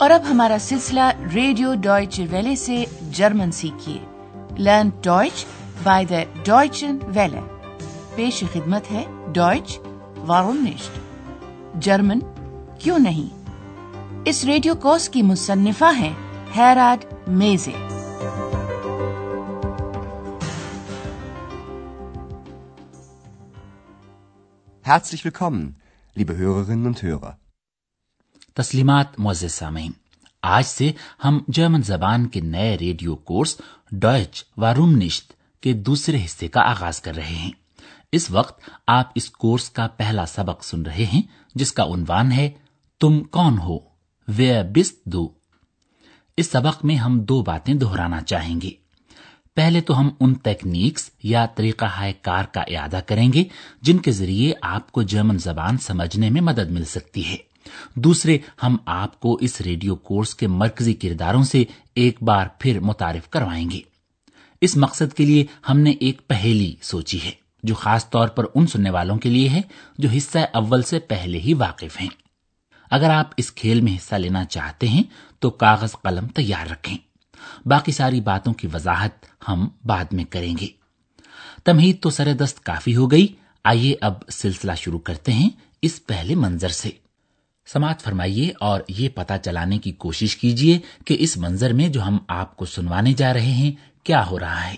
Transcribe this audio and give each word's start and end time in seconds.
اور 0.00 0.10
اب 0.10 0.22
ہمارا 0.30 0.56
سلسلہ 0.60 1.00
ریڈیو 1.34 1.74
ڈوائچ 1.74 2.20
ویلے 2.30 2.56
سے 2.56 2.84
German 3.10 3.52
سیکھیے۔ 3.52 3.98
Learn 4.58 4.88
Deutsch 5.02 5.46
by 5.82 6.04
the 6.04 6.22
Deutsche 6.44 6.98
Welle. 7.02 7.40
پیش 8.14 8.44
خدمت 8.52 8.92
ہے 8.92 9.04
ڈوائچ 9.32 9.78
وارونشٹ 10.26 10.98
جرمن 11.82 12.18
کیوں 12.78 12.98
نہیں؟ 12.98 13.48
اس 14.24 14.44
ریڈیو 14.44 14.74
کورس 14.74 15.08
کی 15.08 15.22
مصنفہ 15.22 15.92
ہیں 15.96 16.14
Herrad 16.56 17.04
Meese. 17.28 17.72
Herzlich 24.88 25.26
willkommen, 25.26 25.66
liebe 26.20 26.40
Hörerinnen 26.40 26.88
und 26.88 27.08
Hörer. 27.08 27.39
تسلیمات 28.54 29.20
معزز 29.20 29.52
سامعین، 29.52 29.92
آج 30.42 30.64
سے 30.64 30.92
ہم 31.24 31.38
جرمن 31.48 31.82
زبان 31.82 32.28
کے 32.28 32.40
نئے 32.40 32.78
ریڈیو 32.78 33.16
کورس 33.16 33.56
ڈوچ 33.92 34.44
و 34.56 34.74
روم 34.74 34.96
نشت 34.96 35.32
کے 35.60 35.72
دوسرے 35.72 36.24
حصے 36.24 36.48
کا 36.48 36.60
آغاز 36.60 37.00
کر 37.00 37.14
رہے 37.14 37.34
ہیں۔ 37.34 37.50
اس 38.12 38.30
وقت 38.30 38.70
آپ 38.86 39.12
اس 39.14 39.30
کورس 39.30 39.70
کا 39.70 39.86
پہلا 39.86 40.26
سبق 40.26 40.64
سن 40.64 40.82
رہے 40.82 41.04
ہیں، 41.04 41.22
جس 41.54 41.72
کا 41.72 41.84
عنوان 41.84 42.32
ہے، 42.32 42.50
تم 43.00 43.22
کون 43.24 43.58
ہو؟ 43.58 43.78
ویئر 44.28 44.64
دو 45.04 45.28
اس 46.36 46.50
سبق 46.50 46.84
میں 46.84 46.96
ہم 46.96 47.20
دو 47.20 47.42
باتیں 47.42 47.74
دہرانا 47.74 48.20
چاہیں 48.20 48.60
گے۔ 48.60 48.70
پہلے 49.56 49.80
تو 49.80 50.00
ہم 50.00 50.10
ان 50.20 50.34
تکنیکس 50.34 51.10
یا 51.22 51.46
طریقہ 51.46 51.84
ہائے 51.84 52.12
کار 52.12 52.44
کا 52.44 52.60
اعادہ 52.60 53.00
کریں 53.06 53.32
گے، 53.32 53.44
جن 53.82 53.98
کے 53.98 54.12
ذریعے 54.12 54.52
آپ 54.62 54.92
کو 54.92 55.02
جرمن 55.02 55.38
زبان 55.38 55.78
سمجھنے 55.78 56.30
میں 56.30 56.40
مدد 56.40 56.70
مل 56.70 56.84
سکتی 56.84 57.26
ہے۔ 57.28 57.49
دوسرے، 57.94 58.38
ہم 58.62 58.76
آپ 58.86 59.20
کو 59.20 59.38
اس 59.40 59.60
ریڈیو 59.60 59.96
کورس 59.96 60.34
کے 60.34 60.46
مرکزی 60.46 60.94
کرداروں 60.94 61.42
سے 61.42 61.64
ایک 61.94 62.22
بار 62.22 62.46
پھر 62.58 62.80
متعارف 62.80 63.30
کروائیں 63.30 63.70
گے۔ 63.70 63.80
اس 64.60 64.76
مقصد 64.76 65.14
کے 65.14 65.26
لیے 65.26 65.46
ہم 65.68 65.78
نے 65.78 65.90
ایک 65.90 66.28
پہلی 66.28 66.74
سوچی 66.82 67.22
ہے، 67.24 67.30
جو 67.62 67.74
خاص 67.74 68.10
طور 68.10 68.28
پر 68.28 68.44
ان 68.54 68.66
سننے 68.66 68.90
والوں 68.90 69.16
کے 69.16 69.28
لیے 69.28 69.48
ہے، 69.48 69.60
جو 69.98 70.08
حصہ 70.08 70.38
اول 70.52 70.82
سے 70.82 70.98
پہلے 70.98 71.38
ہی 71.38 71.54
واقف 71.54 72.00
ہیں۔ 72.00 72.08
اگر 72.90 73.10
آپ 73.10 73.30
اس 73.36 73.52
کھیل 73.52 73.80
میں 73.80 73.96
حصہ 73.96 74.14
لینا 74.14 74.44
چاہتے 74.44 74.88
ہیں، 74.88 75.02
تو 75.38 75.50
کاغذ 75.50 75.92
قلم 76.02 76.26
تیار 76.26 76.70
رکھیں۔ 76.70 76.98
باقی 77.66 77.92
ساری 77.92 78.20
باتوں 78.20 78.52
کی 78.52 78.68
وضاحت 78.74 79.10
ہم 79.48 79.68
بعد 79.84 80.04
میں 80.12 80.24
کریں 80.24 80.56
گے۔ 80.60 80.66
تمہید 81.64 82.02
تو 82.02 82.10
سر 82.10 82.32
دست 82.32 82.64
کافی 82.64 82.96
ہو 82.96 83.10
گئی۔ 83.10 83.26
آئیے 83.64 83.94
اب 84.00 84.14
سلسلہ 84.28 84.72
شروع 84.76 84.98
کرتے 84.98 85.32
ہیں 85.32 85.50
اس 85.82 86.06
پہلے 86.06 86.34
منظر 86.34 86.68
سے۔ 86.68 86.90
سماعت 87.66 88.02
فرمائیے 88.02 88.52
اور 88.60 88.80
یہ 88.88 89.08
پتا 89.08 89.38
چلانے 89.38 89.78
کی 89.78 89.92
کوشش 89.92 90.36
کیجیے 90.36 90.78
کہ 91.04 91.16
اس 91.20 91.36
منظر 91.36 91.72
میں 91.72 91.88
جو 91.88 92.02
ہم 92.02 92.18
آپ 92.28 92.56
کو 92.56 92.64
سنوانے 92.64 93.12
جا 93.12 93.32
رہے 93.34 93.52
ہیں، 93.52 93.72
کیا 94.04 94.26
ہو 94.30 94.38
رہا 94.40 94.70
ہے؟ 94.70 94.76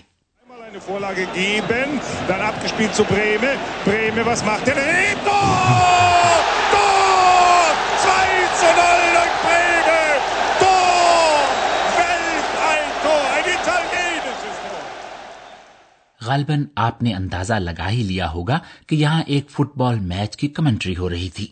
غالباً 16.21 16.65
آپ 16.75 17.03
نے 17.03 17.13
اندازہ 17.13 17.53
لگا 17.53 17.89
ہی 17.89 18.03
لیا 18.03 18.31
ہوگا 18.31 18.59
کہ 18.87 18.95
یہاں 18.95 19.23
ایک 19.27 19.49
فٹ 19.49 19.77
بال 19.77 19.99
میچ 19.99 20.37
کی 20.37 20.47
کمنٹری 20.47 20.97
ہو 20.97 21.09
رہی 21.09 21.29
تھی۔ 21.29 21.47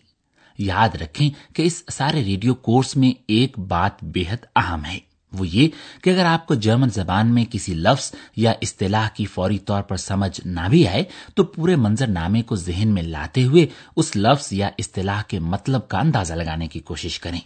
یاد 0.61 0.89
رکھیں 1.01 1.55
کہ 1.55 1.61
اس 1.61 1.83
سارے 1.91 2.23
ریڈیو 2.23 2.55
کورس 2.55 2.95
میں 2.95 3.11
ایک 3.27 3.59
بات 3.59 4.03
بے 4.03 4.23
حد 4.29 4.45
اہم 4.55 4.85
ہے۔ 4.85 4.99
وہ 5.31 5.47
یہ 5.47 5.69
کہ 6.03 6.09
اگر 6.09 6.25
آپ 6.25 6.47
کو 6.47 6.53
جرمن 6.53 6.89
زبان 6.89 7.33
میں 7.33 7.45
کسی 7.51 7.73
لفظ 7.73 8.11
یا 8.35 8.53
اصطلاح 8.61 9.09
کی 9.09 9.25
فوری 9.25 9.57
طور 9.57 9.81
پر 9.81 9.95
سمجھ 9.95 10.47
نہ 10.47 10.59
بھی 10.69 10.87
آئے، 10.87 11.03
تو 11.35 11.43
پورے 11.43 11.75
منظر 11.75 12.07
نامے 12.07 12.41
کو 12.41 12.55
ذہن 12.55 12.87
میں 12.87 13.03
لاتے 13.03 13.43
ہوئے 13.43 13.67
اس 13.95 14.15
لفظ 14.15 14.53
یا 14.53 14.69
اصطلاح 14.77 15.21
کے 15.21 15.39
مطلب 15.39 15.87
کا 15.87 15.99
اندازہ 15.99 16.33
لگانے 16.33 16.67
کی 16.67 16.79
کوشش 16.79 17.19
کریں۔ 17.19 17.39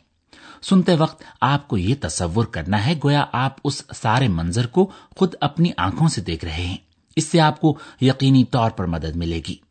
سنتے 0.62 0.96
وقت 0.96 1.24
آپ 1.42 1.68
کو 1.68 1.78
یہ 1.78 1.96
تصور 2.02 2.46
کرنا 2.46 2.86
ہے، 2.86 2.94
گویا 3.04 3.25
آپ 3.31 3.56
اس 3.64 3.84
سارے 3.96 4.28
منظر 4.28 4.68
کو 4.68 4.92
خود 5.16 5.34
اپنی 5.42 5.72
آنکھوں 5.78 6.08
سے 6.08 6.22
دیکھ 6.22 6.46
رہے 6.46 6.66
ہیں۔ 6.66 6.78
اس 7.16 7.24
سے 7.24 7.42
آپ 7.42 7.62
کو 7.62 7.78
یقینی 8.02 8.44
طور 8.44 8.72
پر 8.72 8.86
مدد 8.86 9.16
ملے 9.16 9.42
گی۔ 9.48 9.65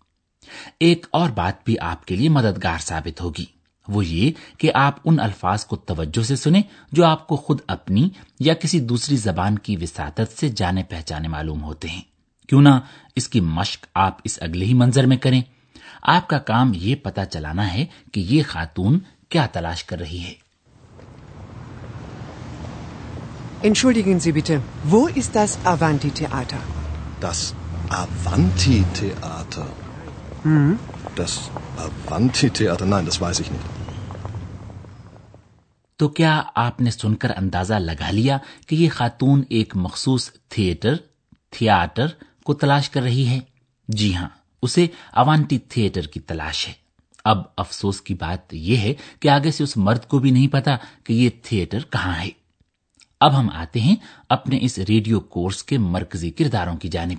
ایک 0.80 1.06
اور 1.10 1.30
بات 1.30 1.64
بھی 1.64 1.78
آپ 1.78 2.04
کے 2.04 2.16
لیے 2.16 2.28
مددگار 2.28 2.78
ثابت 2.78 3.20
ہوگی۔ 3.20 3.44
وہ 3.88 4.06
یہ 4.06 4.32
کہ 4.58 4.70
آپ 4.74 4.96
ان 5.04 5.20
الفاظ 5.20 5.64
کو 5.64 5.76
توجہ 5.76 6.22
سے 6.22 6.36
سنیں 6.36 6.62
جو 6.92 7.04
آپ 7.04 7.28
کو 7.28 7.36
خود 7.36 7.58
اپنی 7.66 8.08
یا 8.40 8.54
کسی 8.54 8.80
دوسری 8.80 9.16
زبان 9.16 9.58
کی 9.58 9.76
وساطت 9.76 10.40
سے 10.40 10.48
جانے 10.48 10.82
پہچانے 10.82 11.28
معلوم 11.28 11.62
ہوتے 11.62 11.88
ہیں۔ 11.88 12.00
کیوں 12.48 12.62
نہ 12.62 12.68
اس 13.16 13.28
کی 13.28 13.40
مشق 13.40 13.86
آپ 13.94 14.18
اس 14.24 14.38
اگلے 14.42 14.64
ہی 14.64 14.74
منظر 14.74 15.06
میں 15.06 15.16
کریں۔ 15.16 15.42
آپ 16.02 16.28
کا 16.28 16.38
کام 16.38 16.72
یہ 16.74 16.94
پتا 16.94 17.24
چلانا 17.24 17.72
ہے 17.72 17.86
کہ 18.12 18.20
یہ 18.20 18.42
خاتون 18.46 18.98
کیا 19.28 19.46
تلاش 19.46 19.84
کر 19.84 19.98
رہی 19.98 20.24
ہے۔ 20.24 20.34
Mhm. 30.44 30.78
Das 31.16 31.50
äh, 31.76 31.88
Avanti-Theater, 32.06 32.86
nein, 32.86 33.06
das 33.06 33.20
weiß 33.20 33.40
ich 33.40 33.50
nicht. 33.50 33.66
تو 36.00 36.08
کیا 36.08 36.42
آپ 36.54 36.80
نے 36.80 36.90
سن 36.90 37.14
کر 37.14 37.32
اندازہ 37.36 37.74
لگا 37.74 38.10
لیا 38.10 38.36
کہ 38.66 38.74
یہ 38.74 38.88
خاتون 38.92 39.42
ایک 39.48 39.76
مخصوص 39.76 40.30
تھیٹر 40.48 40.94
تھیاٹر 41.50 42.06
کو 42.42 42.54
تلاش 42.54 42.88
کر 42.90 43.02
رہی 43.02 43.26
ہے 43.28 43.38
جی 43.88 44.14
ہاں 44.16 44.28
اسے 44.62 44.86
اوانٹی 45.12 45.58
تھیٹر 45.68 46.06
کی 46.06 46.20
تلاش 46.20 46.66
ہے 46.68 46.72
اب 47.24 47.42
افسوس 47.56 48.00
کی 48.00 48.14
بات 48.14 48.54
یہ 48.54 48.76
ہے 48.76 48.92
کہ 49.20 49.28
آگے 49.28 49.50
سے 49.50 49.64
اس 49.64 49.76
مرد 49.76 50.06
کو 50.08 50.18
بھی 50.18 50.30
نہیں 50.30 50.48
پتا 50.48 50.76
کہ 51.04 51.12
یہ 51.12 51.30
تھیٹر 51.42 51.84
کہاں 51.92 52.14
ہے 52.14 52.30
اب 53.20 53.38
ہم 53.38 53.50
آتے 53.54 53.80
ہیں 53.80 53.94
اپنے 54.28 54.58
اس 54.62 54.78
ریڈیو 54.88 55.20
کورس 55.20 55.62
کے 55.62 55.78
مرکزی 55.78 56.30
کرداروں 56.30 56.76
کی 56.76 56.88
جانب 56.88 57.18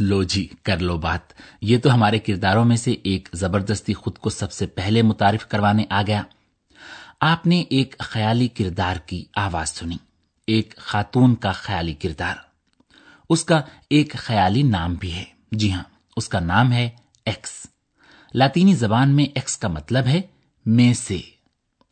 لو 0.00 0.22
جی 0.22 0.48
کر 0.62 0.78
لو 0.78 0.98
بات۔ 0.98 1.20
یہ 1.60 1.78
تو 1.78 1.94
ہمارے 1.94 2.18
کرداروں 2.18 2.64
میں 2.64 2.76
سے 2.76 2.92
ایک 2.92 3.28
زبردستی 3.32 3.94
خود 3.94 4.18
کو 4.18 4.30
سب 4.30 4.52
سے 4.52 4.66
پہلے 4.66 5.02
متعارف 5.02 5.46
کروانے 5.46 5.84
آ 5.90 6.02
گیا۔ 6.06 6.22
آپ 7.20 7.46
نے 7.46 7.64
ایک 7.70 7.98
خیالی 7.98 8.48
کردار 8.48 8.96
کی 8.96 9.24
آواز 9.36 9.68
سنی، 9.68 9.96
ایک 10.46 10.76
خاتون 10.76 11.34
کا 11.34 11.52
خیالی 11.52 11.94
کردار۔ 11.94 12.34
اس 13.30 13.44
کا 13.44 13.62
ایک 13.90 14.12
خیالی 14.12 14.62
نام 14.62 14.94
بھی 14.94 15.12
ہے۔ 15.12 15.24
جی 15.52 15.72
ہاں 15.72 15.84
اس 16.16 16.28
کا 16.28 16.40
نام 16.40 16.72
ہے 16.72 16.90
ایکس۔ 17.24 17.66
لاطینی 18.34 18.74
زبان 18.74 19.08
میں 19.08 19.24
ایکس 19.24 19.56
کا 19.56 19.68
مطلب 19.68 20.06
ہے 20.06 20.20
میں 20.66 20.94
سے۔ 20.94 21.35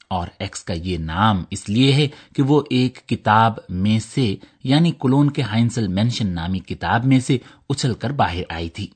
اور 0.09 0.29
ایکس 0.39 0.65
کا 0.65 0.75
یہ 0.75 0.99
نام 0.99 1.45
اس 1.51 1.69
لیے 1.69 1.93
ہے 1.93 2.09
کہ 2.35 2.43
وہ 2.43 2.63
ایک 2.71 3.09
کتاب 3.09 3.53
میں 3.69 3.99
سے 3.99 4.37
یعنی 4.65 4.93
کلون 5.01 5.31
کے 5.31 5.43
ہائنسل 5.43 5.89
مینشن 5.89 6.29
نامی 6.29 6.59
کتاب 6.59 7.05
میں 7.05 7.21
سے 7.21 7.39
اچھل 7.69 7.95
کر 7.95 8.11
باہر 8.11 8.43
آئی 8.49 8.69
تھی۔ 8.69 8.87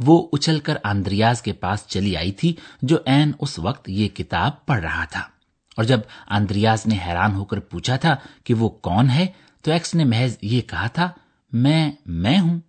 وہ 0.00 0.28
اچھل 0.32 0.60
کر 0.60 0.74
آندریاز 0.84 1.42
کے 1.42 1.52
پاس 1.52 1.84
چلی 1.86 2.16
آئی 2.16 2.32
تھی 2.32 2.54
جو 2.82 2.96
این 3.06 3.32
اس 3.40 3.58
وقت 3.58 3.88
یہ 3.88 4.08
کتاب 4.08 4.66
پڑھ 4.66 4.80
رہا 4.80 5.04
تھا۔ 5.04 5.22
اور 5.76 5.84
جب 5.84 6.00
آندریاز 6.26 6.86
نے 6.86 6.98
حیران 7.06 7.34
ہو 7.34 7.44
کر 7.44 7.60
پوچھا 7.60 7.96
تھا 7.96 8.16
کہ 8.44 8.54
وہ 8.54 8.68
کون 8.68 9.10
ہے، 9.10 9.26
تو 9.62 9.72
ایکس 9.72 9.94
نے 9.94 10.04
محض 10.04 10.36
یہ 10.42 10.60
کہا 10.60 10.86
تھا، 10.86 11.10
میں 11.52 11.92
میں 12.06 12.38
ہوں۔ 12.38 12.60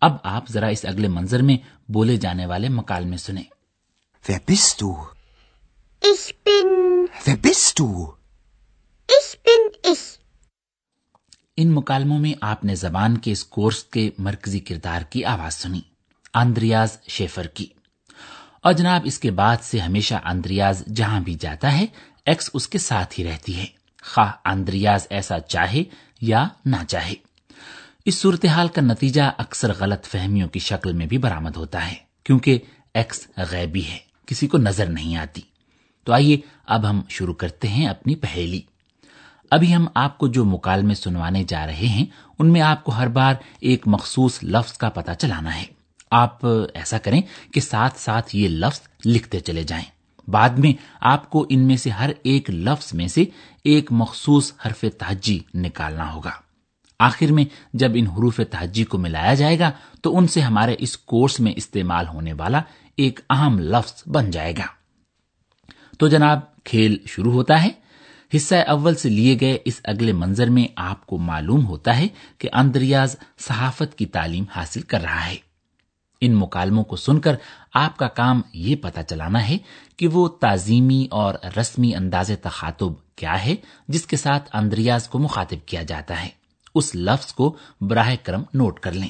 اب 0.00 0.16
آپ 0.22 0.48
ذرا 0.48 0.66
اس 0.66 0.84
اگلے 0.84 1.08
منظر 1.08 1.42
میں 1.42 1.56
بولے 1.88 2.16
جانے 2.16 2.46
والے 2.46 2.68
مکالمے 2.68 3.16
سنیں۔ 3.16 3.42
Wer 4.30 4.54
bist 4.54 4.94
du? 4.94 5.13
Ich 6.04 6.36
bin. 6.38 7.08
Wer 7.24 7.36
bist 7.38 7.78
du? 7.78 8.14
Ich 9.08 9.28
bin 9.42 9.62
ich. 9.84 10.02
ان 11.56 11.70
مکالموں 11.70 12.18
میں 12.18 12.32
آپ 12.42 12.64
نے 12.64 12.74
زبان 12.74 13.16
کے 13.18 13.32
اس 13.32 13.44
کورس 13.46 13.82
کے 13.84 14.08
مرکزی 14.18 14.60
کردار 14.60 15.02
کی 15.10 15.24
آواز 15.24 15.54
سنی 15.54 15.80
آندریاز 16.34 16.96
شیفر 17.08 17.46
کی 17.46 17.66
اور 18.64 18.72
جناب 18.72 19.02
اس 19.04 19.18
کے 19.18 19.30
بعد 19.30 19.62
سے 19.62 19.78
ہمیشہ 19.78 20.20
آندریاز 20.24 20.82
جہاں 20.94 21.20
بھی 21.20 21.34
جاتا 21.40 21.72
ہے 21.78 21.86
ایکس 22.26 22.50
اس 22.54 22.68
کے 22.68 22.78
ساتھ 22.78 23.18
ہی 23.20 23.24
رہتی 23.24 23.56
ہے 23.58 23.66
خواہ 24.04 24.32
آندریاز 24.44 25.06
ایسا 25.10 25.40
چاہے 25.48 25.82
یا 26.22 26.46
نہ 26.66 26.84
چاہے 26.88 27.14
اس 28.06 28.20
صورتحال 28.20 28.68
کا 28.68 28.82
نتیجہ 28.82 29.30
اکثر 29.38 29.72
غلط 29.78 30.06
فہمیوں 30.06 30.48
کی 30.48 30.60
شکل 30.60 30.92
میں 30.92 31.06
بھی 31.06 31.18
برآمد 31.18 31.56
ہوتا 31.56 31.90
ہے 31.90 31.94
کیونکہ 32.26 32.58
ایکس 32.94 33.26
غیبی 33.50 33.84
ہے 33.84 33.98
کسی 34.26 34.46
کو 34.46 34.58
نظر 34.58 34.88
نہیں 34.90 35.16
آتی 35.16 35.53
تو 36.04 36.12
آئیے 36.12 36.36
اب 36.66 36.90
ہم 36.90 37.02
شروع 37.08 37.34
کرتے 37.34 37.68
ہیں 37.68 37.86
اپنی 37.86 38.14
پہیلی۔ 38.14 38.60
ابھی 39.50 39.74
ہم 39.74 39.86
آپ 39.94 40.18
کو 40.18 40.26
جو 40.26 40.44
مکالمے 40.44 40.94
سنوانے 40.94 41.44
جا 41.44 41.66
رہے 41.66 41.86
ہیں، 41.86 42.06
ان 42.38 42.52
میں 42.52 42.60
آپ 42.60 42.84
کو 42.84 42.92
ہر 42.92 43.08
بار 43.08 43.34
ایک 43.60 43.82
مخصوص 43.86 44.38
لفظ 44.42 44.72
کا 44.72 44.88
پتہ 44.88 45.12
چلانا 45.18 45.56
ہے۔ 45.56 45.64
آپ 46.10 46.46
ایسا 46.74 46.98
کریں 46.98 47.22
کہ 47.52 47.60
ساتھ 47.60 48.00
ساتھ 48.00 48.36
یہ 48.36 48.48
لفظ 48.48 48.80
لکھتے 49.06 49.40
چلے 49.40 49.62
جائیں۔ 49.62 49.84
بعد 50.30 50.50
میں 50.50 50.72
آپ 51.00 51.30
کو 51.30 51.46
ان 51.48 51.60
میں 51.60 51.76
سے 51.76 51.90
ہر 51.90 52.10
ایک 52.22 52.50
لفظ 52.50 52.94
میں 52.94 53.08
سے 53.08 53.24
ایک 53.64 53.92
مخصوص 53.92 54.52
حرف 54.66 54.84
تحجی 54.98 55.38
نکالنا 55.54 56.12
ہوگا۔ 56.12 56.30
آخر 56.98 57.32
میں 57.32 57.44
جب 57.74 57.90
ان 57.94 58.06
حروف 58.06 58.40
تحجی 58.50 58.84
کو 58.84 58.98
ملایا 58.98 59.34
جائے 59.34 59.58
گا، 59.58 59.70
تو 60.02 60.18
ان 60.18 60.26
سے 60.26 60.40
ہمارے 60.40 60.76
اس 60.78 60.98
کورس 60.98 61.40
میں 61.40 61.52
استعمال 61.56 62.08
ہونے 62.08 62.32
والا 62.32 62.60
ایک 62.96 63.20
اہم 63.30 63.58
لفظ 63.58 64.08
بن 64.08 64.30
جائے 64.30 64.52
گا۔ 64.52 64.83
تو 66.00 66.08
جناب 66.08 66.40
کھیل 66.64 66.96
شروع 67.06 67.32
ہوتا 67.32 67.62
ہے 67.62 67.70
حصہ 68.32 68.54
اول 68.68 68.94
سے 68.94 69.08
لیے 69.08 69.36
گئے 69.40 69.58
اس 69.64 69.80
اگلے 69.84 70.12
منظر 70.12 70.50
میں 70.50 70.66
آپ 70.76 71.06
کو 71.06 71.18
معلوم 71.20 71.66
ہوتا 71.66 71.96
ہے 71.98 72.06
کہ 72.38 72.48
اندریاز 72.52 73.16
صحافت 73.38 73.94
کی 73.98 74.06
تعلیم 74.06 74.44
حاصل 74.56 74.82
کر 74.82 75.00
رہا 75.00 75.26
ہے 75.26 75.36
ان 76.22 76.34
مکالموں 76.34 76.84
کو 76.84 76.96
سن 76.96 77.20
کر 77.20 77.36
آپ 77.74 77.96
کا 77.96 78.08
کام 78.08 78.40
یہ 78.54 78.76
پتا 78.76 79.02
چلانا 79.02 79.48
ہے 79.48 79.58
کہ 79.96 80.08
وہ 80.08 80.28
تعظیمی 80.40 81.06
اور 81.10 81.34
رسمی 81.58 81.94
انداز 81.94 82.30
تخاتب 82.42 82.94
کیا 83.16 83.44
ہے 83.44 83.54
جس 83.88 84.06
کے 84.06 84.16
ساتھ 84.16 84.48
اندریاز 84.52 85.08
کو 85.08 85.18
مخاطب 85.18 85.66
کیا 85.66 85.82
جاتا 85.82 86.22
ہے 86.22 86.28
اس 86.74 86.94
لفظ 86.94 87.32
کو 87.34 87.56
براہ 87.80 88.14
کرم 88.24 88.42
نوٹ 88.54 88.80
کر 88.80 88.92
لیں 88.92 89.08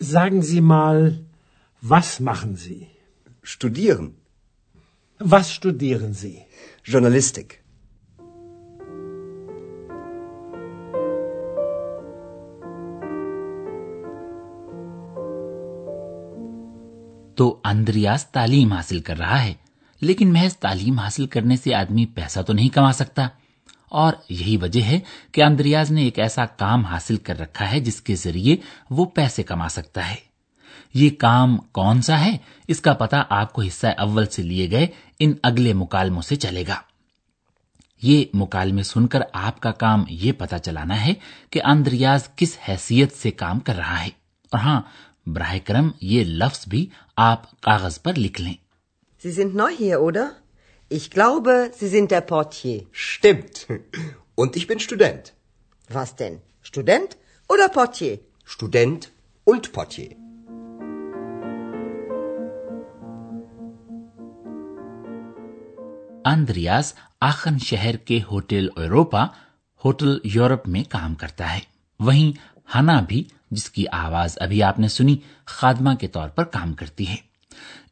Sagen 0.00 0.42
Sie 0.42 0.60
mal, 0.62 1.24
was 1.82 2.20
machen 2.20 2.56
Sie? 2.56 2.88
Studieren. 3.44 4.10
Was 5.20 5.48
studieren 5.50 6.12
Sie? 6.12 6.44
Journalistik. 6.84 7.62
تو 17.34 17.60
اندریاز 17.64 18.26
تعلیم 18.26 18.72
حاصل 18.72 19.00
کر 19.00 19.16
رہا 19.18 19.42
ہے 19.44 19.52
لیکن 20.02 20.32
محض 20.32 20.56
تعلیم 20.56 20.98
حاصل 20.98 21.26
کرنے 21.26 21.56
سے 21.56 21.74
آدمی 21.74 22.06
پیسہ 22.06 22.40
تو 22.40 22.52
نہیں 22.52 22.68
کما 22.68 22.92
سکتا 22.92 23.26
اور 23.88 24.12
یہی 24.30 24.56
وجہ 24.56 24.82
ہے 24.82 24.98
کہ 25.32 25.42
اندریاز 25.42 25.90
نے 25.90 26.02
ایک 26.02 26.18
ایسا 26.18 26.44
کام 26.56 26.84
حاصل 26.84 27.16
کر 27.16 27.38
رکھا 27.38 27.70
ہے 27.72 27.80
جس 27.80 28.00
کے 28.00 28.14
ذریعے 28.14 28.56
وہ 28.90 29.04
پیسے 29.14 29.42
کما 29.42 29.68
سکتا 29.68 30.08
ہے 30.10 30.16
یہ 30.94 31.10
کام 31.18 31.56
کون 31.72 32.02
سا 32.02 32.18
ہے 32.20 32.36
اس 32.68 32.80
کا 32.80 32.92
پتا 32.94 33.22
آپ 33.30 33.52
کو 33.52 33.62
حصہ 33.62 33.86
اول 33.98 34.26
سے 34.26 34.42
لیے 34.42 34.70
گئے 34.70 34.86
ان 35.18 35.34
اگلے 35.42 35.72
مکالموں 35.72 36.22
سے 36.22 36.36
چلے 36.36 36.64
گا 36.68 36.80
یہ 38.02 38.24
مکالمے 38.34 38.82
سن 38.82 39.06
کر 39.06 39.22
آپ 39.32 39.60
کا 39.60 39.70
کام 39.72 40.04
یہ 40.08 40.32
پتا 40.38 40.58
چلانا 40.58 41.04
ہے 41.06 41.14
کہ 41.50 41.60
اندریاز 41.64 42.28
کس 42.36 42.56
حیثیت 42.68 43.16
سے 43.16 43.30
کام 43.36 43.60
کر 43.60 43.76
رہا 43.76 44.02
ہے 44.04 44.10
اور 44.52 44.60
ہاں 44.60 44.80
براہ 45.26 45.56
کرم 45.64 45.90
یہ 46.00 46.24
لفظ 46.24 46.66
بھی 46.68 46.86
آپ 47.16 47.60
کاغذ 47.60 48.00
پر 48.02 48.18
لکھ 48.18 48.40
لیں 48.40 48.54
Sie 49.22 49.32
sind 49.32 49.54
neu 49.54 49.68
hier, 49.70 50.00
oder? 50.00 50.32
Ich 50.90 51.10
glaube, 51.10 51.70
Sie 51.72 51.88
sind 51.88 52.10
der 52.10 52.20
Portier. 52.22 52.82
Stimmt. 52.92 53.66
Und 54.34 54.54
ich 54.54 54.66
bin 54.66 54.80
Student. 54.80 55.32
Was 55.90 56.14
denn? 56.16 56.42
Student 56.62 57.16
oder 57.50 57.70
Portier? 57.70 58.18
Student 58.44 59.10
und 59.46 59.72
Portier. 59.72 60.10
Andreas 66.24 66.94
Aachen 67.20 67.58
شہر 67.58 67.96
کے 67.96 68.20
ہوٹل 68.30 68.68
ایوروپا 68.76 69.26
ہوٹل 69.84 70.18
یورپ 70.24 70.68
میں 70.68 70.84
کام 70.88 71.14
کرتا 71.14 71.54
ہے۔ 71.54 71.60
وہیں 72.00 72.32
ہنا 72.76 73.00
بھی، 73.00 73.24
جس 73.50 73.70
کی 73.70 73.84
آواز 73.92 74.38
ابھی 74.40 74.62
آپ 74.62 74.78
نے 74.78 74.88
سنی، 74.88 75.16
خادمہ 75.44 75.94
کے 75.94 76.08
طور 76.08 76.28
پر 76.28 76.44
کام 76.44 76.72
کرتی 76.72 77.08
ہے۔ 77.08 77.16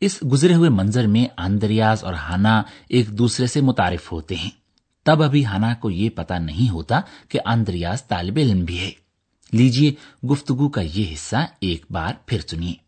اس 0.00 0.18
گزرے 0.32 0.54
ہوئے 0.54 0.70
منظر 0.70 1.06
میں 1.06 1.26
اندریاز 1.38 2.04
اور 2.04 2.14
ہنا 2.14 2.62
ایک 2.88 3.18
دوسرے 3.18 3.46
سے 3.46 3.60
متعارف 3.60 4.12
ہوتے 4.12 4.36
ہیں۔ 4.36 4.50
تب 5.04 5.22
ابھی 5.22 5.46
ہنا 5.46 5.74
کو 5.74 5.90
یہ 5.90 6.10
پتا 6.10 6.38
نہیں 6.38 6.70
ہوتا 6.70 7.00
کہ 7.28 7.38
اندریاز 7.46 8.06
طالب 8.06 8.38
علم 8.42 8.64
بھی 8.64 8.78
ہے۔ 8.78 8.90
لیجیے 9.52 9.94
گفتگو 10.26 10.68
کا 10.68 10.80
یہ 10.80 11.12
حصہ 11.12 11.36
ایک 11.60 11.84
بار 11.90 12.14
پھر 12.26 12.40
سنیے۔ 12.40 12.81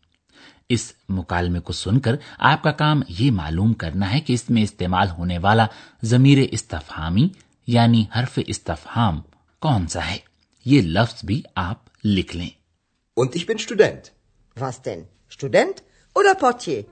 اس 0.69 0.91
مکالمے 1.09 1.59
کو 1.59 1.73
سن 1.73 1.99
کر 1.99 2.15
آپ 2.49 2.63
کا 2.63 2.71
کام 2.71 3.01
یہ 3.09 3.31
معلوم 3.31 3.73
کرنا 3.73 4.11
ہے 4.13 4.19
کہ 4.19 4.33
اس 4.33 4.49
میں 4.49 4.63
استعمال 4.63 5.09
ہونے 5.09 5.37
والا 5.37 5.65
ضمیر 6.03 6.37
استفہامی 6.51 7.27
یعنی 7.67 8.03
حرف 8.15 8.39
استفہام 8.47 9.21
کون 9.61 9.87
سا 9.87 10.09
ہے 10.09 10.17
یہ 10.65 10.81
لفظ 10.81 11.25
بھی 11.25 11.41
آپ 11.55 11.83
لکھ 12.03 12.35
لیں 12.35 12.49
Und 13.17 13.35
ich 13.35 13.45
bin 13.45 13.59
Student. 13.59 14.11
Was 14.57 14.81
denn? 14.81 15.05
Student 15.29 15.83
oder 16.15 16.35
Portier? 16.35 16.83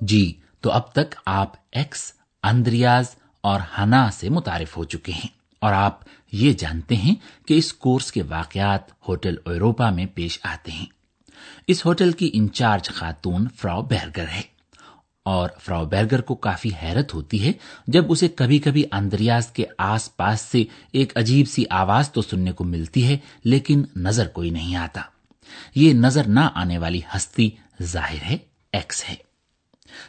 جی 0.00 0.40
تو 0.60 0.70
اب 0.70 0.92
تک 0.92 1.14
آپ 1.26 1.52
ایکس 1.72 2.12
اندریاز 2.42 3.04
اور 3.40 3.60
ہنا 3.78 4.10
سے 4.10 4.28
متعارف 4.28 4.76
ہو 4.76 4.84
چکے 4.84 5.12
ہیں۔ 5.12 5.38
اور 5.58 5.72
آپ 5.72 6.00
یہ 6.32 6.52
جانتے 6.52 6.96
ہیں 6.96 7.14
کہ 7.48 7.54
اس 7.54 7.72
کورس 7.72 8.12
کے 8.12 8.22
واقعات 8.22 8.80
ہوٹل 9.08 9.34
ایوروپا 9.46 9.90
میں 9.90 10.06
پیش 10.14 10.38
آتے 10.42 10.72
ہیں۔ 10.72 10.86
اس 11.66 11.86
ہوٹل 11.86 12.12
کی 12.12 12.30
انچارج 12.32 12.88
خاتون 12.88 13.48
فراو 13.56 13.82
بیرگر 13.82 14.28
ہے۔ 14.28 14.42
اور 15.22 15.48
فراو 15.60 15.84
بیرگر 15.84 16.20
کو 16.20 16.34
کافی 16.34 16.70
حیرت 16.82 17.14
ہوتی 17.14 17.46
ہے 17.46 17.52
جب 17.86 18.04
اسے 18.08 18.28
کبھی 18.28 18.58
کبھی 18.58 18.84
اندریاز 18.92 19.46
کے 19.46 19.64
آس 19.78 20.16
پاس 20.16 20.40
سے 20.40 20.64
ایک 20.92 21.16
عجیب 21.16 21.48
سی 21.48 21.64
آواز 21.70 22.12
تو 22.12 22.22
سننے 22.22 22.52
کو 22.52 22.64
ملتی 22.64 23.08
ہے، 23.08 23.18
لیکن 23.44 23.84
نظر 23.96 24.28
کوئی 24.28 24.50
نہیں 24.50 24.76
آتا۔ 24.76 25.00
یہ 25.74 25.92
نظر 25.92 26.28
نہ 26.28 26.40
آنے 26.54 26.78
والی 26.78 27.00
ہستی 27.16 27.50
ظاہر 27.82 28.22
ہے 28.22 28.36
ایکس 28.72 29.04
ہے۔ 29.08 29.27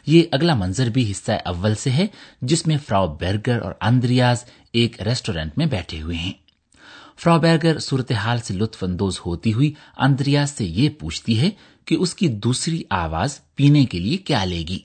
یہ 0.06 0.22
اگلا 0.32 0.54
منظر 0.54 0.86
بھی 0.86 1.10
حصہ 1.10 1.32
اول 1.44 1.74
سے 1.74 1.90
ہے، 1.90 2.06
جس 2.42 2.66
میں 2.66 2.76
فراو 2.88 3.14
بیرگر 3.14 3.62
اور 3.62 3.72
اندریاز 3.80 4.44
ایک 4.72 5.02
ریسٹورینٹ 5.02 5.58
میں 5.58 5.66
بیٹھے 5.66 6.02
ہوئے 6.02 6.16
ہیں۔ 6.16 6.32
فراو 7.16 7.38
بیرگر 7.38 7.78
صورتحال 7.78 8.38
سے 8.38 8.54
لطف 8.54 8.84
اندوز 8.84 9.20
ہوتی 9.26 9.52
ہوئی 9.52 9.72
اندریاز 9.98 10.50
سے 10.50 10.64
یہ 10.64 10.88
پوچھتی 10.88 11.40
ہے 11.40 11.50
کہ 11.84 11.94
اس 11.94 12.14
کی 12.14 12.28
دوسری 12.28 12.82
آواز 12.90 13.40
پینے 13.54 13.84
کے 13.84 13.98
لیے 13.98 14.16
کیا 14.16 14.44
لے 14.44 14.58
گی۔ 14.58 14.78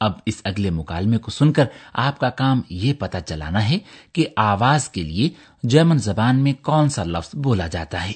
اب 0.00 0.12
اس 0.26 0.40
اگلے 0.44 0.70
مکالمے 0.70 1.18
کو 1.18 1.30
سن 1.30 1.52
کر 1.52 1.64
آپ 1.92 2.20
کا 2.20 2.30
کام 2.30 2.60
یہ 2.70 2.92
پتا 2.92 3.20
چلانا 3.20 3.68
ہے 3.68 3.78
کہ 4.12 4.26
آواز 4.36 4.88
کے 4.88 5.02
لیے 5.02 5.28
جرمن 5.62 5.98
زبان 5.98 6.42
میں 6.42 6.52
کون 6.62 6.88
سا 6.88 7.04
لفظ 7.04 7.34
بولا 7.34 7.66
جاتا 7.66 8.04
ہے۔ 8.04 8.12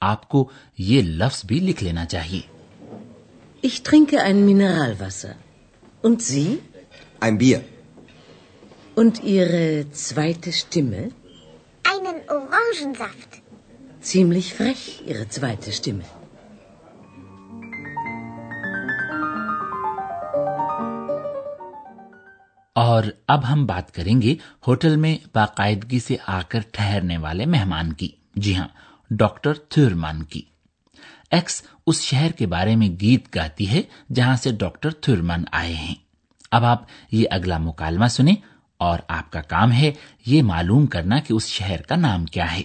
آپ 0.00 0.28
کو 0.28 0.50
یہ 0.78 1.02
لفظ 1.02 1.44
بھی 1.44 1.60
لکھ 1.60 1.84
لینا 1.84 2.04
چاہیے۔ 2.04 2.40
Ich 3.66 3.90
trinke 3.90 4.30
ein 4.30 4.48
Mineralwasser. 4.48 5.53
Und 6.04 6.20
Sie? 6.22 6.58
Ein 7.20 7.38
Bier. 7.38 7.64
Und 8.94 9.22
Ihre 9.24 9.90
zweite 9.92 10.52
Stimme? 10.52 11.10
Einen 11.84 12.18
Orangensaft. 12.28 13.30
Ziemlich 14.02 14.52
frech, 14.54 15.00
Ihre 15.06 15.28
zweite 15.28 15.72
Stimme. 15.72 16.04
اور 22.76 23.04
اب 23.28 23.44
ہم 23.48 23.64
بات 23.66 23.92
کریں 23.94 24.20
گے 24.22 24.36
ہوٹل 24.66 24.96
میں 24.96 25.16
باقاعدگی 25.34 25.98
سے 25.98 26.16
آ 26.26 26.40
کر 26.48 26.60
ٹھہرنے 26.72 27.18
والے 27.18 27.46
مہمان 27.46 27.92
کی 27.92 28.08
جی 28.36 28.54
ہاں 28.56 28.66
ڈاکٹر 29.10 29.54
تھورمان 29.54 30.22
کی 30.24 30.42
ایکس 31.34 31.62
اس 31.86 32.00
شہر 32.00 32.30
کے 32.30 32.46
بارے 32.46 32.76
میں 32.76 32.88
گیت 33.00 33.36
گاتی 33.36 33.70
ہے 33.70 33.82
جہاں 34.14 34.36
سے 34.36 34.50
ڈاکٹر 34.52 34.90
تھورمان 34.90 35.44
آئے 35.52 35.74
ہیں۔ 35.74 35.94
اب 36.50 36.64
آپ 36.64 36.82
یہ 37.12 37.28
اگلا 37.30 37.58
مکالمہ 37.58 38.06
سنیں 38.06 38.34
اور 38.76 38.98
آپ 39.08 39.32
کا 39.32 39.40
کام 39.40 39.72
ہے 39.72 39.92
یہ 40.26 40.42
معلوم 40.42 40.86
کرنا 40.86 41.18
کہ 41.18 41.32
اس 41.32 41.46
شہر 41.46 41.82
کا 41.82 41.96
نام 41.96 42.24
کیا 42.24 42.56
ہے۔ 42.56 42.62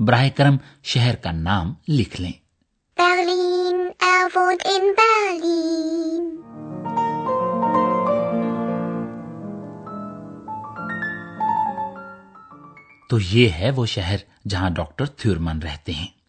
براہ 0.00 0.28
کرم 0.36 0.56
شہر 0.82 1.14
کا 1.14 1.30
نام 1.30 1.74
لکھ 1.88 2.20
لیں۔ 2.20 2.32
Berlin, 3.00 3.86
er 4.02 4.38
wohnt 4.38 4.78
in 4.78 4.84
Berlin. 4.84 6.36
تو 13.10 13.18
یہ 13.20 13.48
ہے 13.48 13.70
وہ 13.70 13.86
شہر 13.86 14.16
جہاں 14.48 14.70
ڈاکٹر 14.70 15.06
تھورمن 15.06 15.58
رہتے 15.58 15.92
ہیں۔ 15.92 16.21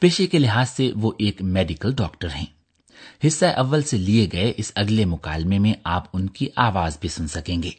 پیشے 0.00 0.26
کے 0.26 0.38
لحاظ 0.38 0.70
سے 0.70 0.92
وہ 0.96 1.12
ایک 1.18 1.42
میڈیکل 1.42 1.92
ڈاکٹر 1.94 2.28
ہیں۔ 2.34 2.46
حصہ 3.26 3.44
اول 3.44 3.82
سے 3.82 3.96
لیے 3.96 4.28
گئے 4.32 4.52
اس 4.56 4.72
اگلے 4.74 5.04
مکالمے 5.04 5.58
میں 5.58 5.72
آپ 5.84 6.04
ان 6.12 6.26
کی 6.26 6.46
آواز 6.56 6.98
بھی 7.00 7.08
سن 7.08 7.28
سکیں 7.28 7.62
گے۔ 7.62 7.70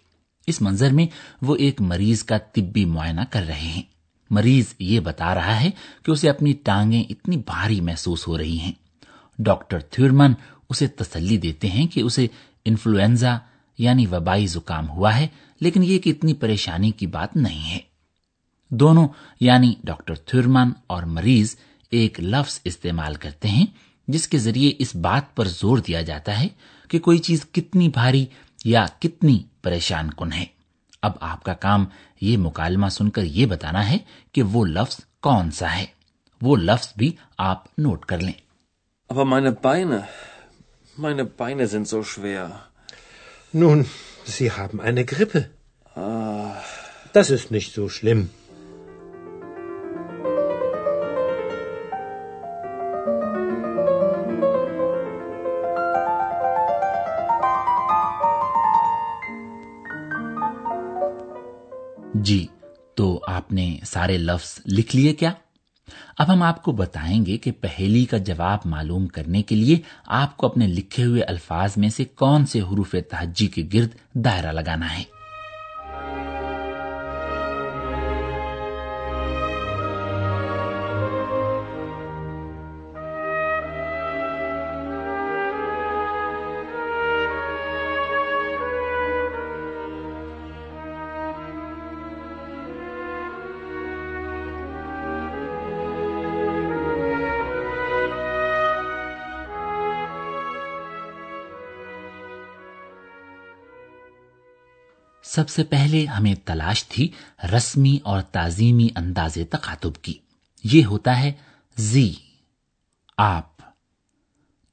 اس 0.47 0.61
منظر 0.61 0.93
میں 0.93 1.07
وہ 1.41 1.55
ایک 1.55 1.81
مریض 1.81 2.23
کا 2.23 2.37
طبی 2.37 2.85
معائنہ 2.85 3.21
کر 3.29 3.43
رہے 3.43 3.67
ہیں۔ 3.67 3.81
مریض 4.29 4.65
یہ 4.79 4.99
بتا 4.99 5.35
رہا 5.35 5.61
ہے 5.61 5.69
کہ 6.05 6.11
اسے 6.11 6.29
اپنی 6.29 6.53
ٹانگیں 6.53 7.03
اتنی 7.09 7.37
بھاری 7.37 7.81
محسوس 7.81 8.27
ہو 8.27 8.37
رہی 8.37 8.59
ہیں۔ 8.59 8.71
ڈاکٹر 9.39 9.79
تھیورمن 9.79 10.33
اسے 10.69 10.87
تسلی 10.87 11.37
دیتے 11.37 11.67
ہیں 11.67 11.87
کہ 11.87 11.99
اسے 11.99 12.27
انفلوئنزا 12.65 13.37
یعنی 13.77 14.05
وبائی 14.05 14.47
زکام 14.47 14.89
ہوا 14.89 15.17
ہے، 15.17 15.27
لیکن 15.61 15.83
یہ 15.83 15.99
کہ 15.99 16.09
اتنی 16.09 16.33
پریشانی 16.33 16.91
کی 16.91 17.07
بات 17.07 17.35
نہیں 17.35 17.71
ہے۔ 17.71 17.79
دونوں 18.69 19.07
یعنی 19.39 19.73
ڈاکٹر 19.83 20.15
تھورمن 20.15 20.69
اور 20.87 21.03
مریض 21.03 21.55
ایک 21.89 22.19
لفظ 22.19 22.59
استعمال 22.63 23.15
کرتے 23.15 23.47
ہیں 23.47 23.65
جس 24.07 24.27
کے 24.27 24.37
ذریعے 24.37 24.71
اس 24.79 24.95
بات 24.95 25.35
پر 25.35 25.47
زور 25.47 25.77
دیا 25.77 26.01
جاتا 26.01 26.39
ہے 26.39 26.47
کہ 26.89 26.99
کوئی 26.99 27.19
چیز 27.19 27.45
کتنی 27.51 27.87
بھاری 27.89 28.25
یا 28.65 28.85
کتنی 28.99 29.37
پریشان 29.61 30.09
کن 30.13 30.31
ہے 30.33 30.45
اب 31.01 31.11
آپ 31.21 31.43
کا 31.43 31.53
کام 31.53 31.85
یہ 32.21 32.37
مکالمہ 32.37 32.89
سن 32.89 33.09
کر 33.09 33.23
یہ 33.23 33.45
بتانا 33.45 33.89
ہے 33.89 33.97
کہ 34.31 34.43
وہ 34.43 34.65
لفظ 34.65 34.99
کون 35.21 35.51
سا 35.51 35.75
ہے 35.75 35.85
وہ 36.41 36.55
لفظ 36.55 36.93
بھی 36.97 37.11
آپ 37.37 37.65
نوٹ 37.77 38.05
کر 38.05 38.19
لیں 38.19 38.33
Nun, 43.53 43.85
Sie 44.25 44.51
haben 44.51 44.81
eine 44.81 45.05
Grippe. 45.05 45.49
Ah. 45.95 46.55
Das 47.13 47.29
ist 47.29 47.49
nicht 47.49 47.73
so 47.73 47.87
schlimm. 47.89 48.29
سارے 63.87 64.17
لفظ 64.17 64.59
لکھ 64.73 64.95
لیے 64.95 65.13
کیا؟ 65.13 65.33
اب 66.17 66.33
ہم 66.33 66.43
آپ 66.43 66.63
کو 66.63 66.71
بتائیں 66.71 67.25
گے 67.25 67.37
کہ 67.37 67.51
پہلی 67.51 68.05
کا 68.05 68.17
جواب 68.17 68.59
معلوم 68.65 69.07
کرنے 69.07 69.41
کے 69.41 69.55
لیے 69.55 69.79
آپ 70.05 70.37
کو 70.37 70.47
اپنے 70.47 70.67
لکھے 70.67 71.05
ہوئے 71.05 71.21
الفاظ 71.21 71.77
میں 71.77 71.89
سے 71.89 72.05
کون 72.05 72.45
سے 72.45 72.61
حروف 72.61 72.95
تہجی 73.09 73.47
کے 73.47 73.63
گرد 73.73 73.89
دائرہ 74.13 74.51
لگانا 74.51 74.97
ہے۔ 74.97 75.16
سب 105.27 105.49
سے 105.49 105.63
پہلے 105.63 106.05
ہمیں 106.05 106.35
تلاش 106.45 106.87
تھی 106.87 107.11
رسمی 107.53 107.97
اور 108.03 108.21
تعظیمی 108.21 108.87
انداز 108.95 109.37
تخاتب 109.49 109.95
کی۔ 110.01 110.13
یہ 110.63 110.85
ہوتا 110.85 111.19
ہے 111.19 111.33
زی 111.77 112.13
آپ۔ 113.17 113.57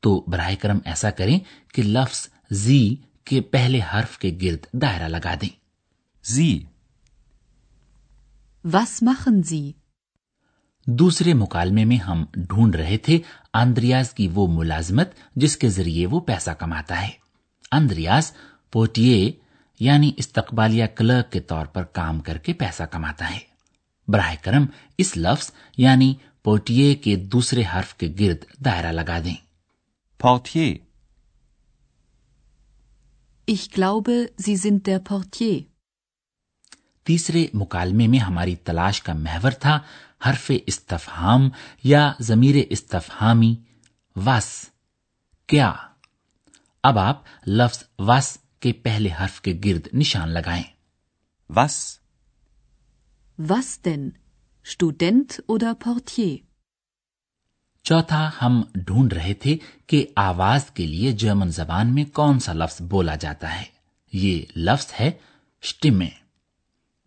تو 0.01 0.25
براہ 0.29 0.55
کرم 0.61 0.79
ایسا 0.85 1.11
کریں 1.11 1.39
کہ 1.75 1.83
لفظ 1.83 2.29
زی 2.51 2.95
کے 3.25 3.41
پہلے 3.41 3.81
حرف 3.95 4.19
کے 4.19 4.39
گرد 4.43 4.67
دائرہ 4.73 5.09
لگا 5.09 5.35
دیں۔ 5.41 5.57
زی۔ 6.25 6.59
Was 8.67 9.09
machen 9.09 9.41
Sie? 9.53 9.71
دوسرے 10.87 11.35
مکالمے 11.35 11.85
میں 11.85 11.97
ہم 11.97 12.25
ڈھونڈ 12.35 12.77
رہے 12.77 12.99
تھے 12.99 13.19
آندریاز 13.53 14.15
کی 14.15 14.29
وہ 14.35 14.47
ملازمت 14.47 15.11
جس 15.37 15.57
کے 15.57 15.69
ذریعے 15.69 16.07
وہ 16.07 16.21
پیسہ 16.21 16.51
کماتا 16.51 17.03
ہے۔ 17.03 17.11
آندریاز 17.71 18.33
پوٹیے 18.73 19.33
یعنی 19.81 20.13
استقبالیہ 20.17 20.87
کلرک 20.87 21.33
کے 21.33 21.41
طور 21.41 21.67
پر 21.67 21.85
کام 21.85 22.21
کر 22.21 22.39
کے 22.39 22.53
پیسہ 22.53 22.83
کماتا 22.83 23.31
ہے۔ 23.31 23.39
براہ 24.09 24.35
کرم 24.43 24.67
اس 24.99 25.17
لفظ 25.17 25.51
یعنی 25.77 26.15
پوٹیے 26.43 26.95
کے 26.95 27.17
دوسرے 27.17 27.63
حرف 27.75 27.95
کے 27.95 28.13
گرد 28.21 28.65
دائرہ 28.65 28.93
لگا 28.93 29.19
دیں۔ 29.25 29.35
پورتیے۔ 30.19 30.79
Ich 33.51 33.65
glaube, 33.79 34.15
Sie 34.49 34.71
sind 34.71 34.79
der 34.93 35.19
تیسرے 37.05 37.47
مکالمے 37.55 38.07
میں 38.07 38.19
ہماری 38.19 38.57
تلاش 38.57 39.03
کا 39.03 39.13
محور 39.13 39.51
تھا 39.51 39.81
حرف 40.27 40.53
استفہام 40.67 41.51
یا 41.85 42.13
ضمیر 42.21 42.67
استفہامی۔ 42.71 43.57
وس 44.17 44.71
کیا؟ 45.47 45.73
اب 46.83 46.99
آپ 46.99 47.23
لفظ 47.47 47.85
وس 47.99 48.39
کے 48.65 48.73
پہلے 48.73 49.09
حرف 49.21 49.41
کے 49.41 49.61
گرد 49.65 49.95
نشان 49.95 50.29
لگائیں۔ 50.29 50.63
وس 51.49 51.99
وس 53.39 53.85
دن 53.85 54.09
اسٹوڈینٹ 54.65 55.41
oder 55.53 55.73
چوتھا 57.83 58.31
ہم 58.43 58.63
ڈھونڈ 58.75 59.13
رہے 59.13 59.35
تھے 59.35 59.57
کہ 59.87 60.07
آواز 60.17 60.71
کے 60.71 60.87
لیے 60.87 61.13
جرمن 61.13 61.49
زبان 61.49 61.95
میں 61.95 62.05
کون 62.05 62.39
سا 62.39 62.53
لفظ 62.53 62.83
بولا 62.83 63.15
جاتا 63.15 63.61
ہے۔ 63.61 63.65
یہ 64.13 64.45
لفظ 64.57 64.93
ہے 65.01 65.11
شٹمے 65.63 66.09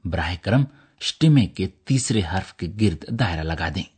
براہ 0.06 0.36
کرم 0.42 0.64
اسٹیمے 1.00 1.46
کے 1.46 1.68
تیسرے 1.68 2.22
حرف 2.34 2.54
کے 2.54 2.68
گرد 2.82 3.20
دائرہ 3.20 3.44
لگا 3.44 3.70
دیں۔ 3.76 3.98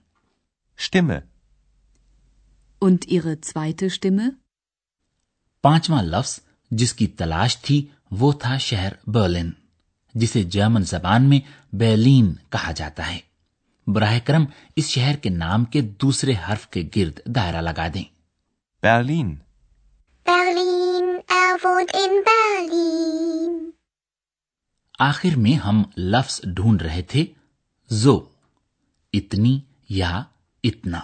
Und 2.85 3.13
ihre 3.13 3.31
zweite 3.31 3.87
Stimme? 3.87 4.29
پانچواں 5.61 6.03
لفظ 6.03 6.39
جس 6.71 6.93
کی 6.93 7.07
تلاش 7.07 7.57
تھی 7.57 7.87
وہ 8.11 8.31
تھا 8.31 8.57
شہر 8.57 8.93
برلن 9.07 9.49
جسے 10.13 10.43
جرمن 10.43 10.83
زبان 10.83 11.29
میں 11.29 11.39
بیلین 11.75 12.33
کہا 12.49 12.71
جاتا 12.71 13.15
ہے۔ 13.15 13.19
براہ 13.87 14.19
کرم 14.25 14.45
اس 14.75 14.85
شہر 14.85 15.15
کے 15.15 15.29
نام 15.29 15.65
کے 15.65 15.81
دوسرے 15.81 16.33
حرف 16.49 16.67
کے 16.67 16.83
گرد 16.95 17.19
دائرہ 17.25 17.61
لگا 17.61 17.87
دیں۔ 17.93 18.03
برلین۔ 18.83 19.35
آخر 24.99 25.37
میں 25.37 25.53
ہم 25.53 25.83
لفظ 25.97 26.41
ڈھونڈ 26.43 26.81
رہے 26.81 27.01
تھے 27.01 27.25
زو 27.89 28.19
اتنی 29.13 29.59
یا 29.89 30.23
اتنا۔ 30.63 30.99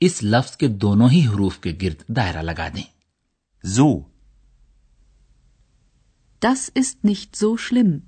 اس 0.00 0.22
لفظ 0.22 0.56
کے 0.56 0.68
دونوں 0.68 1.10
ہی 1.10 1.26
حروف 1.26 1.58
کے 1.58 1.78
گرد 1.82 2.08
دائرہ 2.08 2.42
لگا 2.42 2.68
دیں۔ 2.68 2.90
زو۔ 3.64 4.11
das 6.46 6.60
ist 6.60 7.08
nicht 7.08 7.44
so 7.44 7.50
schlimm. 7.50 7.98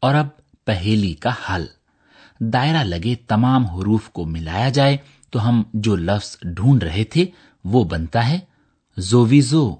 اور 0.00 0.14
اب 0.14 0.26
پہیلی 0.64 1.14
کا 1.14 1.30
حل۔ 1.50 1.66
دائرہ 2.40 2.84
لگے 2.84 3.14
تمام 3.14 3.66
حروف 3.66 4.10
کو 4.10 4.24
ملایا 4.24 4.68
جائے 4.68 4.96
تو 5.30 5.48
ہم 5.48 5.62
جو 5.74 5.96
لفظ 5.96 6.36
ڈھونڈ 6.42 6.82
رہے 6.82 7.04
تھے 7.04 7.26
وہ 7.64 7.84
بنتا 7.84 8.28
ہے 8.28 8.38
زوویزو۔ 8.96 9.76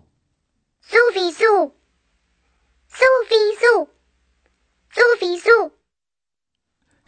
زوویزو۔ 0.92 1.66
زوویزو۔ 3.00 3.84
زوویزو۔ 4.96 5.68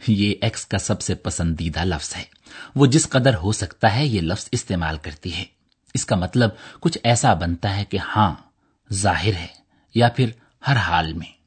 یہ 0.07 0.35
ایکس 0.41 0.65
کا 0.65 0.77
سب 0.77 1.01
سے 1.01 1.15
پسندیدہ 1.15 1.79
لفظ 1.79 2.15
ہے۔ 2.15 2.23
وہ 2.75 2.85
جس 2.85 3.09
قدر 3.09 3.35
ہو 3.35 3.51
سکتا 3.51 3.95
ہے 3.95 4.05
یہ 4.05 4.21
لفظ 4.21 4.49
استعمال 4.51 4.97
کرتی 4.97 5.35
ہے۔ 5.35 5.45
اس 5.93 6.05
کا 6.05 6.15
مطلب 6.15 6.49
کچھ 6.79 6.97
ایسا 7.03 7.33
بنتا 7.33 7.77
ہے 7.77 7.85
کہ 7.85 7.97
ہاں 7.97 8.35
ظاہر 8.93 9.33
ہے۔ 9.33 9.62
یا 9.95 10.09
پھر 10.09 10.29
ہر 10.67 10.75
حال 10.75 11.13
میں۔ 11.13 11.43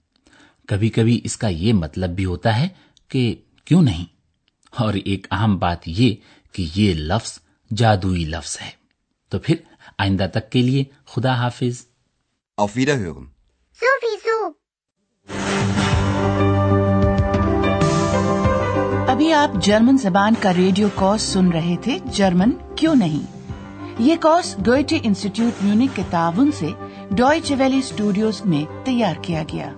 کبھی 0.69 0.89
کبھی 0.89 1.21
اس 1.25 1.37
کا 1.37 1.49
یہ 1.49 1.73
مطلب 1.73 2.11
بھی 2.11 2.25
ہوتا 2.25 2.59
ہے 2.59 2.69
کہ 3.09 3.35
کیوں 3.65 3.83
نہیں؟ 3.83 4.05
اور 4.77 4.95
ایک 4.95 5.27
اہم 5.31 5.59
بات 5.59 5.89
یہ 5.89 6.15
کہ 6.53 6.69
یہ 6.75 6.95
لفظ 6.95 7.39
جادوئی 7.77 8.25
لفظ 8.25 8.59
ہے۔ 8.61 8.71
تو 9.29 9.39
پھر 9.39 9.55
آئندہ 9.99 10.27
تک 10.33 10.51
کے 10.51 10.63
لیے 10.63 10.85
خدا 11.07 11.35
حافظ۔ 11.35 11.87
Auf 12.61 12.69
Wiederhören. 12.79 13.27
ابھی 19.09 19.33
آپ 19.33 19.51
جرمن 19.63 19.97
زبان 19.99 20.35
کا 20.41 20.55
ریڈیو 20.55 20.89
کورس 20.95 21.23
سن 21.23 21.49
رہے 21.49 21.77
تھے۔ 21.83 21.99
جرمن 22.13 22.51
کیوں 22.77 22.95
نہیں؟ 22.95 23.41
یہ 23.99 24.17
کورس 24.23 24.57
گوئٹے 24.67 24.99
انسٹیٹیوٹ 25.03 25.65
میونک 25.65 25.97
کے 25.97 26.03
تعاون 26.11 26.51
سے 26.53 26.69
ڈوائچ 27.11 27.53
ویلی 27.59 27.79
اسٹوڈیوز 27.79 28.43
میں 28.45 28.85
تیار 28.85 29.15
کیا 29.23 29.43
گیا۔ 29.53 29.73